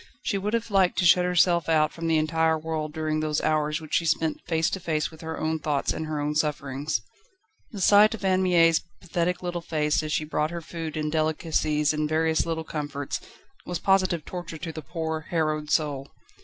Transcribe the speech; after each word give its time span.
She 0.23 0.39
would 0.39 0.55
have 0.55 0.71
liked 0.71 0.97
to 0.97 1.05
shut 1.05 1.25
herself 1.25 1.69
out 1.69 1.91
from 1.93 2.07
the 2.07 2.17
entire 2.17 2.57
world 2.57 2.91
during 2.91 3.19
those 3.19 3.39
hours 3.41 3.79
which 3.79 3.93
she 3.93 4.05
spent 4.07 4.41
face 4.47 4.67
to 4.71 4.79
face 4.79 5.11
with 5.11 5.21
her 5.21 5.39
own 5.39 5.59
thoughts 5.59 5.93
and 5.93 6.07
her 6.07 6.19
own 6.19 6.33
sufferings. 6.33 7.01
The 7.71 7.81
sight 7.81 8.15
of 8.15 8.25
Anne 8.25 8.41
Mie's 8.41 8.79
pathetic 8.99 9.43
little 9.43 9.61
face 9.61 10.01
as 10.01 10.11
she 10.11 10.23
brought 10.25 10.49
her 10.49 10.59
food 10.61 10.97
and 10.97 11.11
delicacies 11.11 11.93
and 11.93 12.09
various 12.09 12.47
little 12.47 12.63
comforts, 12.63 13.19
was 13.63 13.77
positive 13.77 14.25
torture 14.25 14.57
to 14.57 14.71
the 14.71 14.81
poor, 14.81 15.27
harrowed 15.29 15.69
soul. 15.69 16.07